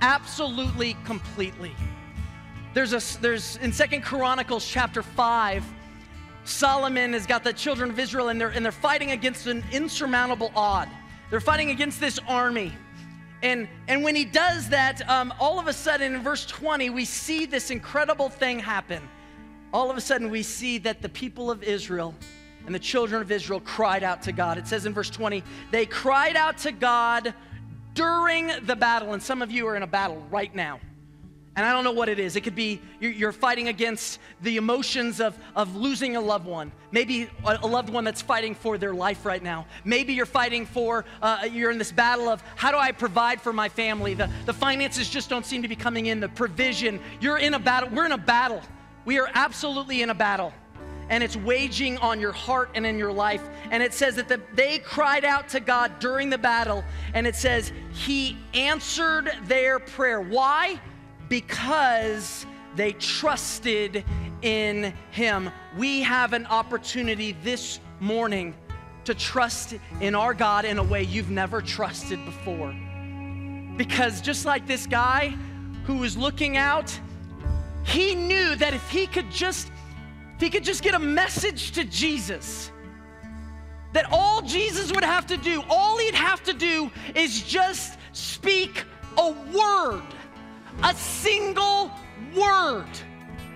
[0.00, 1.74] Absolutely completely.
[2.74, 5.64] There's a there's in Second Chronicles chapter 5,
[6.44, 10.52] Solomon has got the children of Israel and they're and they're fighting against an insurmountable
[10.54, 10.88] odd.
[11.30, 12.72] They're fighting against this army.
[13.42, 17.04] And, and when he does that, um, all of a sudden in verse 20, we
[17.04, 19.06] see this incredible thing happen.
[19.72, 22.14] All of a sudden, we see that the people of Israel
[22.64, 24.58] and the children of Israel cried out to God.
[24.58, 27.34] It says in verse 20, they cried out to God
[27.94, 29.12] during the battle.
[29.12, 30.80] And some of you are in a battle right now.
[31.56, 32.36] And I don't know what it is.
[32.36, 36.70] It could be you're fighting against the emotions of, of losing a loved one.
[36.92, 39.66] Maybe a loved one that's fighting for their life right now.
[39.82, 43.54] Maybe you're fighting for, uh, you're in this battle of how do I provide for
[43.54, 44.12] my family?
[44.12, 47.00] The, the finances just don't seem to be coming in, the provision.
[47.20, 47.88] You're in a battle.
[47.88, 48.60] We're in a battle.
[49.06, 50.52] We are absolutely in a battle.
[51.08, 53.42] And it's waging on your heart and in your life.
[53.70, 56.84] And it says that the, they cried out to God during the battle.
[57.14, 60.20] And it says, He answered their prayer.
[60.20, 60.80] Why?
[61.28, 64.04] Because they trusted
[64.42, 65.50] in him.
[65.76, 68.54] We have an opportunity this morning
[69.04, 72.74] to trust in our God in a way you've never trusted before.
[73.76, 75.34] Because just like this guy
[75.84, 76.98] who was looking out,
[77.84, 79.70] he knew that if he could just
[80.34, 82.70] if he could just get a message to Jesus,
[83.94, 88.84] that all Jesus would have to do, all he'd have to do is just speak
[89.16, 90.02] a word
[90.82, 91.90] a single
[92.36, 92.86] word.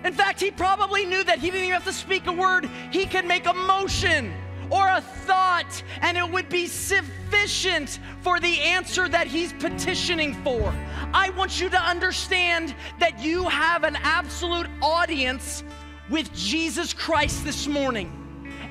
[0.03, 3.05] In fact, he probably knew that he didn't even have to speak a word, he
[3.05, 4.33] could make a motion
[4.71, 10.73] or a thought, and it would be sufficient for the answer that he's petitioning for.
[11.13, 15.63] I want you to understand that you have an absolute audience
[16.09, 18.17] with Jesus Christ this morning.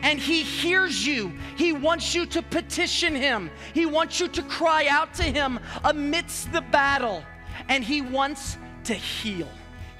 [0.02, 1.34] And he hears you.
[1.56, 3.50] He wants you to petition him.
[3.74, 7.22] He wants you to cry out to him amidst the battle
[7.68, 9.48] and He wants to heal.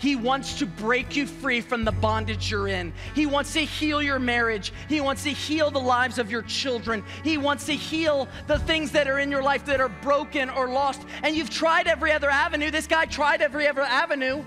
[0.00, 2.94] He wants to break you free from the bondage you're in.
[3.14, 4.72] He wants to heal your marriage.
[4.88, 7.04] He wants to heal the lives of your children.
[7.22, 10.68] He wants to heal the things that are in your life that are broken or
[10.68, 11.02] lost.
[11.22, 12.70] And you've tried every other avenue.
[12.70, 14.42] This guy tried every other avenue.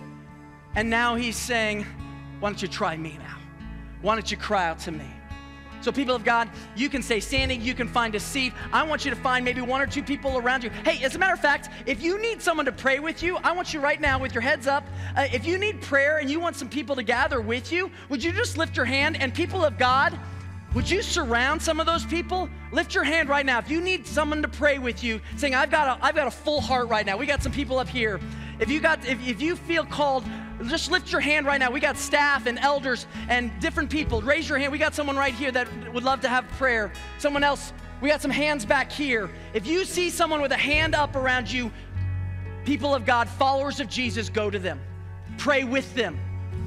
[0.73, 1.86] And now he's saying,
[2.39, 3.38] Why don't you try me now?
[4.01, 5.05] Why don't you cry out to me?
[5.84, 8.54] So, people of God, you can stay standing, you can find a seat.
[8.72, 10.70] I want you to find maybe one or two people around you.
[10.86, 13.52] Hey, as a matter of fact, if you need someone to pray with you, I
[13.52, 14.86] want you right now with your heads up.
[15.16, 18.24] Uh, if you need prayer and you want some people to gather with you, would
[18.24, 19.22] you just lift your hand?
[19.22, 20.18] And, people of God,
[20.74, 22.50] would you surround some of those people?
[22.72, 23.60] Lift your hand right now.
[23.60, 26.32] If you need someone to pray with you, saying, I've got a, I've got a
[26.32, 27.18] full heart right now.
[27.18, 28.20] We got some people up here.
[28.60, 30.24] If you got if, if you feel called,
[30.70, 31.72] just lift your hand right now.
[31.72, 34.22] We got staff and elders and different people.
[34.22, 34.72] Raise your hand.
[34.72, 36.91] We got someone right here that would love to have prayer.
[37.18, 39.30] Someone else, we got some hands back here.
[39.53, 41.72] If you see someone with a hand up around you,
[42.66, 44.80] people of God, followers of Jesus, go to them.
[45.38, 46.20] Pray with them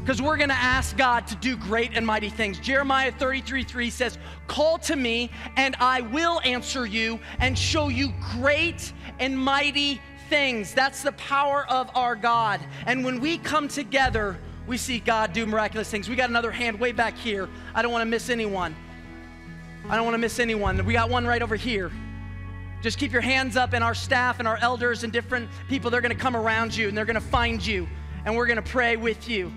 [0.07, 2.61] because we're going to ask God to do great and mighty things.
[2.61, 8.13] Jeremiah 33 3 says, Call to me, and I will answer you and show you
[8.35, 10.75] great and mighty things.
[10.75, 12.61] That's the power of our God.
[12.87, 16.09] And when we come together, we see God do miraculous things.
[16.09, 17.49] We got another hand way back here.
[17.75, 18.75] I don't want to miss anyone.
[19.89, 20.85] I don't want to miss anyone.
[20.85, 21.93] We got one right over here.
[22.83, 26.01] Just keep your hands up, and our staff and our elders and different people, they're
[26.01, 27.89] going to come around you and they're going to find you,
[28.25, 29.51] and we're going to pray with you.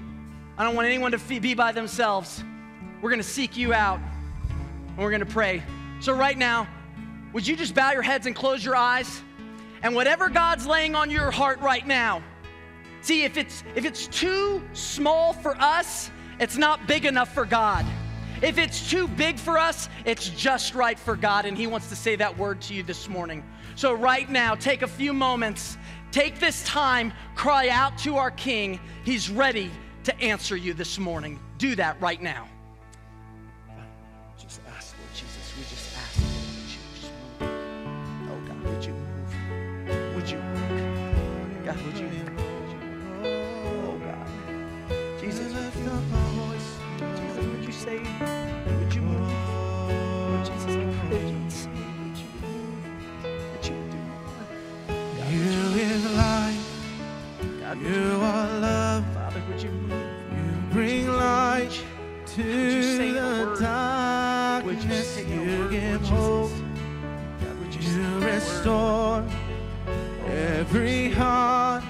[0.58, 2.44] I don't want anyone to be by themselves.
[3.02, 4.00] We're going to seek you out,
[4.88, 5.64] and we're going to pray.
[6.00, 6.68] So, right now,
[7.34, 9.22] would you just bow your heads and close your eyes?
[9.82, 12.22] And whatever God's laying on your heart right now,
[13.02, 17.86] see if it's if it's too small for us, it's not big enough for God.
[18.42, 21.96] If it's too big for us, it's just right for God, and He wants to
[21.96, 23.44] say that word to you this morning.
[23.76, 25.78] So, right now, take a few moments,
[26.12, 28.80] take this time, cry out to our King.
[29.04, 29.70] He's ready
[30.06, 31.40] to answer you this morning.
[31.58, 32.48] Do that right now.
[58.00, 59.04] You, You are love.
[59.14, 59.92] Father, would you move?
[60.32, 61.84] You bring light
[62.36, 65.20] to you the you darkness.
[65.28, 66.52] You word, give Lord hope.
[67.42, 69.24] God, would you You restore
[70.28, 71.84] every heart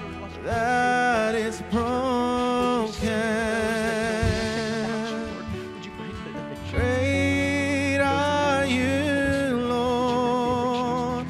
[0.44, 2.90] that is broken.
[6.70, 11.26] Great are you, Lord.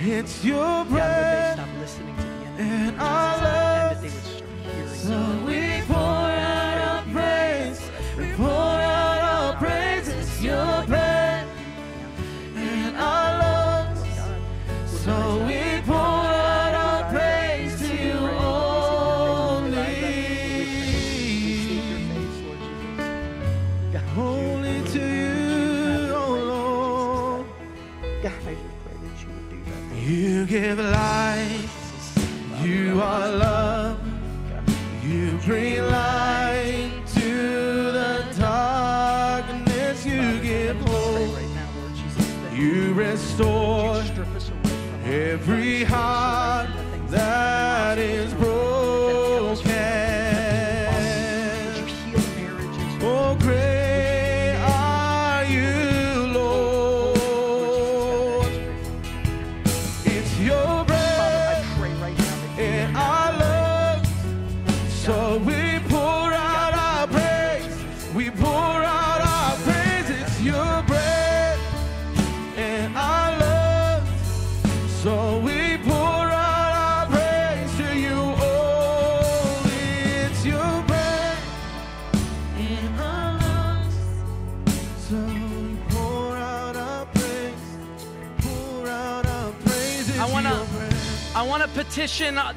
[0.00, 0.84] It's your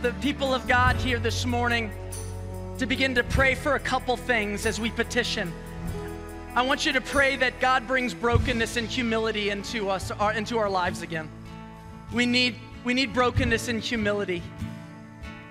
[0.02, 1.92] the people of God here this morning
[2.78, 5.52] to begin to pray for a couple things as we petition.
[6.56, 10.58] I want you to pray that God brings brokenness and humility into us, our, into
[10.58, 11.30] our lives again.
[12.14, 14.42] We need, we need brokenness and humility.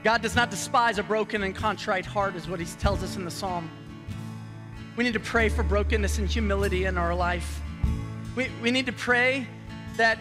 [0.03, 3.26] God does not despise a broken and contrite heart, is what He tells us in
[3.26, 3.70] the psalm.
[4.96, 7.61] We need to pray for brokenness and humility in our life.
[8.34, 9.46] We, we need to pray
[9.99, 10.18] that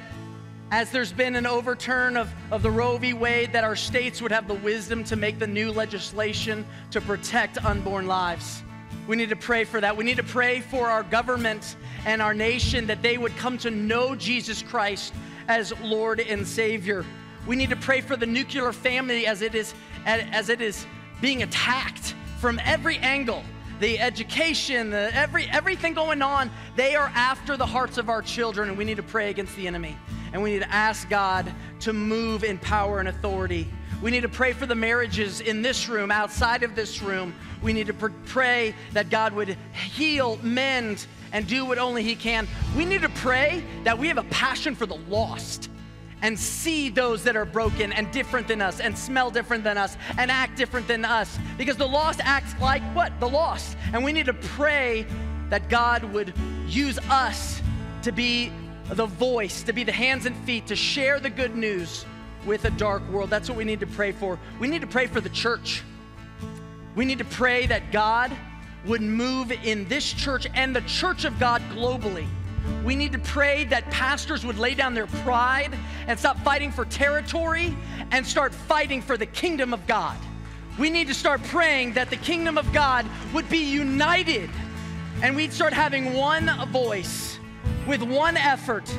[0.71, 3.13] as there's been an overturn of, of the Roe v.
[3.13, 7.63] Wade, that our states would have the wisdom to make the new legislation to protect
[7.63, 8.63] unborn lives.
[9.07, 9.95] We need to pray for that.
[9.95, 13.71] We need to pray for our government and our nation that they would come to
[13.71, 15.13] know Jesus Christ
[15.47, 17.05] as Lord and Savior.
[17.45, 19.73] We need to pray for the nuclear family as it is
[20.05, 20.85] as it is
[21.21, 23.43] being attacked from every angle
[23.79, 28.69] the education, the every everything going on, they are after the hearts of our children,
[28.69, 29.97] and we need to pray against the enemy.
[30.33, 31.51] And we need to ask God
[31.81, 33.67] to move in power and authority.
[34.01, 37.33] We need to pray for the marriages in this room, outside of this room.
[37.63, 42.15] We need to pr- pray that God would heal, mend, and do what only He
[42.15, 42.47] can.
[42.75, 45.69] We need to pray that we have a passion for the lost
[46.21, 49.97] and see those that are broken and different than us and smell different than us
[50.17, 53.17] and act different than us because the lost acts like what?
[53.19, 53.77] The lost.
[53.93, 55.05] And we need to pray
[55.49, 56.33] that God would
[56.67, 57.61] use us
[58.01, 58.51] to be
[58.89, 62.05] the voice, to be the hands and feet, to share the good news
[62.45, 63.29] with a dark world.
[63.29, 64.39] That's what we need to pray for.
[64.59, 65.83] We need to pray for the church.
[66.95, 68.31] We need to pray that God
[68.85, 72.27] would move in this church and the church of God globally.
[72.83, 76.85] We need to pray that pastors would lay down their pride and stop fighting for
[76.85, 77.75] territory
[78.11, 80.17] and start fighting for the kingdom of God.
[80.79, 84.49] We need to start praying that the kingdom of God would be united
[85.21, 87.39] and we'd start having one voice
[87.87, 88.89] with one effort.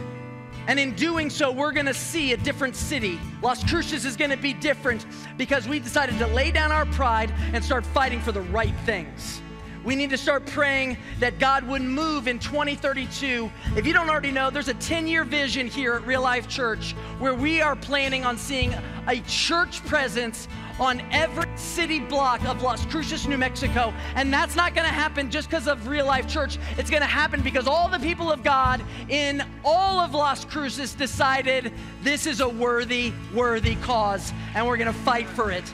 [0.66, 3.18] And in doing so, we're gonna see a different city.
[3.40, 5.06] Las Cruces is gonna be different
[5.36, 9.40] because we decided to lay down our pride and start fighting for the right things.
[9.84, 13.50] We need to start praying that God would move in 2032.
[13.76, 16.92] If you don't already know, there's a 10 year vision here at Real Life Church
[17.18, 18.74] where we are planning on seeing
[19.06, 20.48] a church presence
[20.78, 23.92] on every city block of Las Cruces, New Mexico.
[24.14, 26.58] And that's not to happen just because of real life church.
[26.76, 31.72] It's to happen because all the people of God in all of Las Cruces decided
[32.02, 35.64] this is a worthy, worthy cause, and we're to fight for it.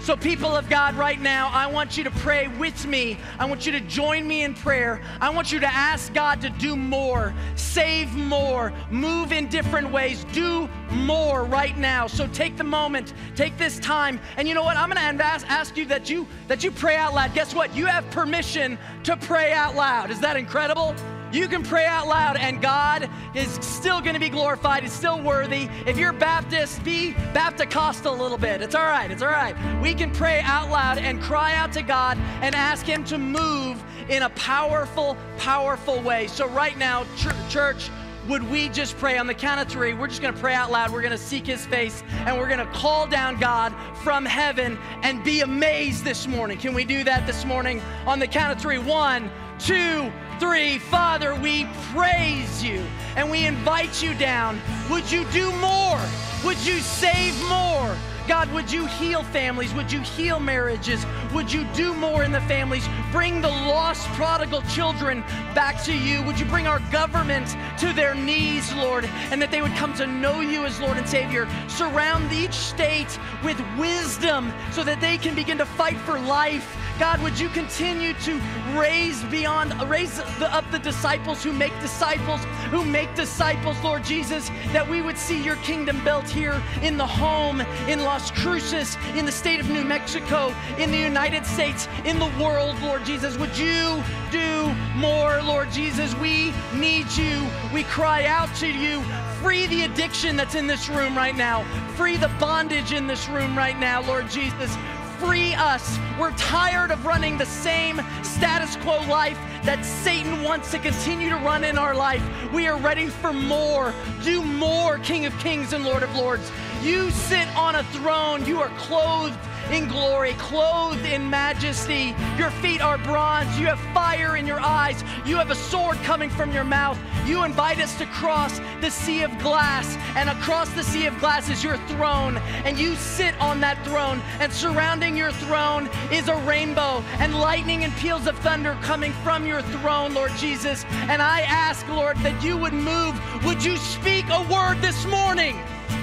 [0.00, 3.18] So, people of God, right now, I want you to pray with me.
[3.38, 5.02] I want you to join me in prayer.
[5.20, 10.24] I want you to ask God to do more, save more, move in different ways,
[10.32, 12.06] do more right now.
[12.06, 14.76] So, take the moment, take this time, and you know what?
[14.76, 17.34] I'm going to ask you that you that you pray out loud.
[17.34, 17.74] Guess what?
[17.76, 20.10] You have permission to pray out loud.
[20.10, 20.94] Is that incredible?
[21.30, 24.82] You can pray out loud, and God is still going to be glorified.
[24.82, 25.68] He's still worthy.
[25.86, 28.62] If you're Baptist, be Baptist a little bit.
[28.62, 29.10] It's all right.
[29.10, 29.54] It's all right.
[29.82, 33.82] We can pray out loud and cry out to God and ask Him to move
[34.08, 36.28] in a powerful, powerful way.
[36.28, 37.90] So, right now, ch- church,
[38.26, 39.92] would we just pray on the count of three?
[39.92, 40.92] We're just gonna pray out loud.
[40.92, 45.40] We're gonna seek his face and we're gonna call down God from heaven and be
[45.40, 46.58] amazed this morning.
[46.58, 48.78] Can we do that this morning on the count of three?
[48.78, 50.78] One, two, three.
[50.78, 52.84] Father, we praise you
[53.16, 54.60] and we invite you down.
[54.90, 56.00] Would you do more?
[56.44, 57.96] Would you save more?
[58.28, 59.72] God, would you heal families?
[59.72, 61.06] Would you heal marriages?
[61.32, 62.86] Would you do more in the families?
[63.10, 65.22] Bring the lost prodigal children
[65.54, 66.22] back to you.
[66.24, 70.06] Would you bring our government to their knees, Lord, and that they would come to
[70.06, 71.48] know you as Lord and Savior?
[71.68, 77.22] Surround each state with wisdom so that they can begin to fight for life God,
[77.22, 78.40] would you continue to
[78.74, 84.48] raise beyond, raise the, up the disciples who make disciples, who make disciples, Lord Jesus,
[84.72, 89.24] that we would see your kingdom built here in the home, in Las Cruces, in
[89.24, 93.38] the state of New Mexico, in the United States, in the world, Lord Jesus.
[93.38, 96.16] Would you do more, Lord Jesus?
[96.16, 97.46] We need you.
[97.72, 99.02] We cry out to you.
[99.40, 101.62] Free the addiction that's in this room right now.
[101.94, 104.76] Free the bondage in this room right now, Lord Jesus
[105.18, 105.98] free us.
[106.18, 111.36] We're tired of running the same status quo life that Satan wants to continue to
[111.36, 112.22] run in our life.
[112.52, 113.92] We are ready for more.
[114.22, 116.50] Do more, King of Kings and Lord of Lords.
[116.82, 118.46] You sit on a throne.
[118.46, 119.38] You are clothed
[119.70, 122.14] in glory, clothed in majesty.
[122.36, 123.58] Your feet are bronze.
[123.58, 125.02] You have fire in your eyes.
[125.24, 126.98] You have a sword coming from your mouth.
[127.26, 131.50] You invite us to cross the sea of glass, and across the sea of glass
[131.50, 136.36] is your throne, and you sit on that throne, and surrounding your throne is a
[136.36, 140.86] rainbow, and lightning and peals of thunder coming from your throne, Lord Jesus.
[141.08, 143.20] And I ask, Lord, that you would move.
[143.44, 145.60] Would you speak a word this morning?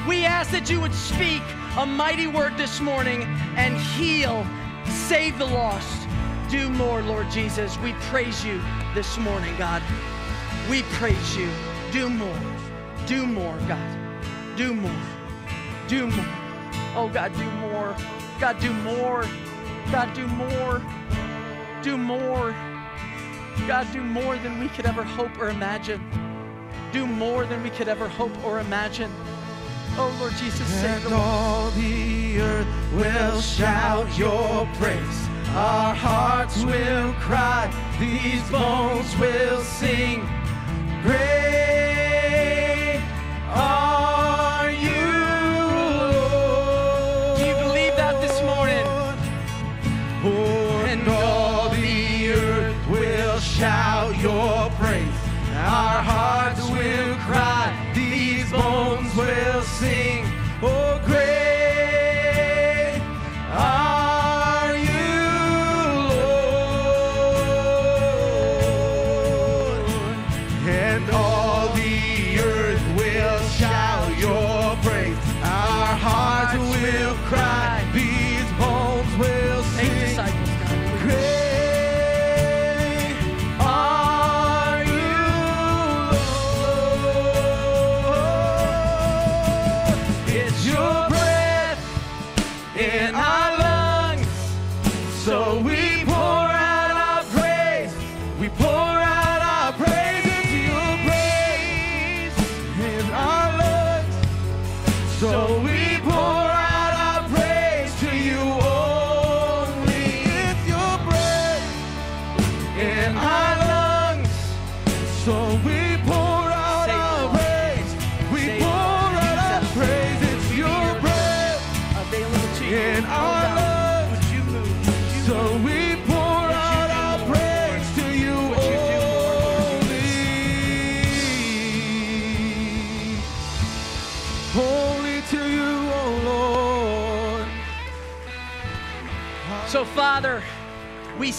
[0.08, 1.42] We ask that you would speak
[1.80, 3.24] a mighty word this morning
[3.56, 4.46] and heal,
[4.86, 6.08] save the lost.
[6.48, 7.76] Do more, Lord Jesus.
[7.80, 8.62] We praise you
[8.94, 9.82] this morning, God.
[10.70, 11.50] We praise you.
[11.92, 12.40] Do more.
[13.08, 13.98] Do more, God.
[14.56, 15.02] Do more.
[15.88, 16.26] Do more.
[16.96, 17.96] Oh, God, do more.
[18.40, 19.26] God, do more.
[19.92, 20.84] God, do more.
[21.82, 22.52] Do more.
[23.68, 26.00] God, do more than we could ever hope or imagine.
[26.92, 29.12] Do more than we could ever hope or imagine.
[29.98, 35.30] Oh, Lord Jesus, save all the earth will shout your praise.
[35.50, 40.28] Our hearts will cry, these bones will sing.
[41.02, 43.00] Great
[43.48, 45.08] are you,
[46.12, 47.38] Lord.
[47.38, 48.86] Do you believe that this morning?
[50.26, 55.08] Oh, and all the earth will shout your praise.
[55.54, 56.02] Our
[59.86, 60.45] sing.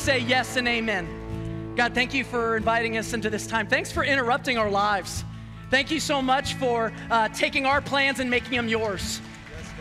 [0.07, 1.74] Say yes and amen.
[1.74, 3.66] God, thank you for inviting us into this time.
[3.66, 5.24] Thanks for interrupting our lives.
[5.68, 9.20] Thank you so much for uh, taking our plans and making them yours.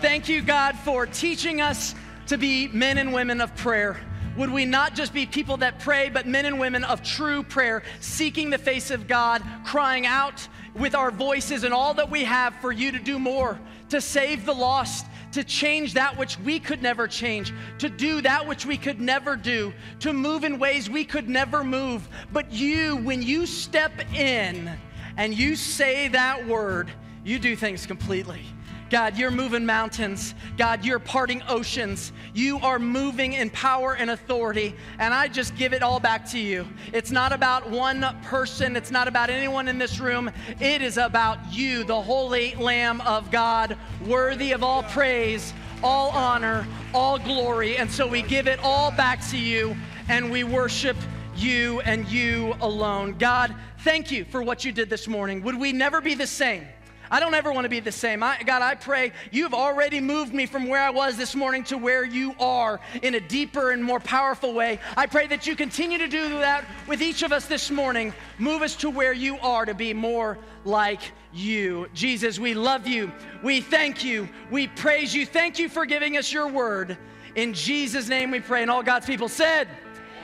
[0.01, 1.93] Thank you, God, for teaching us
[2.25, 3.97] to be men and women of prayer.
[4.35, 7.83] Would we not just be people that pray, but men and women of true prayer,
[7.99, 12.55] seeking the face of God, crying out with our voices and all that we have
[12.61, 13.59] for you to do more,
[13.89, 15.05] to save the lost,
[15.35, 19.35] to change that which we could never change, to do that which we could never
[19.35, 22.07] do, to move in ways we could never move.
[22.31, 24.71] But you, when you step in
[25.17, 26.89] and you say that word,
[27.25, 28.43] you do things completely.
[28.89, 30.35] God, you're moving mountains.
[30.57, 32.11] God, you're parting oceans.
[32.33, 34.75] You are moving in power and authority.
[34.99, 36.67] And I just give it all back to you.
[36.93, 40.29] It's not about one person, it's not about anyone in this room.
[40.59, 43.75] It is about you, the holy Lamb of God,
[44.05, 47.77] worthy of all praise, all honor, all glory.
[47.77, 49.75] And so we give it all back to you
[50.09, 50.97] and we worship
[51.35, 53.17] you and you alone.
[53.17, 55.41] God, thank you for what you did this morning.
[55.43, 56.65] Would we never be the same?
[57.11, 58.23] I don't ever want to be the same.
[58.23, 61.77] I, God, I pray you've already moved me from where I was this morning to
[61.77, 64.79] where you are in a deeper and more powerful way.
[64.97, 68.13] I pray that you continue to do that with each of us this morning.
[68.39, 71.01] Move us to where you are to be more like
[71.33, 71.87] you.
[71.93, 73.11] Jesus, we love you.
[73.43, 74.27] We thank you.
[74.49, 75.25] We praise you.
[75.25, 76.97] Thank you for giving us your word.
[77.35, 78.61] In Jesus' name we pray.
[78.61, 79.67] And all God's people said,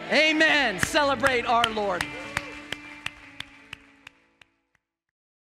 [0.07, 0.41] Amen.
[0.41, 0.79] Amen.
[0.79, 2.05] Celebrate our Lord.